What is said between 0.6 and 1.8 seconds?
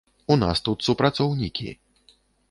тут супрацоўнікі.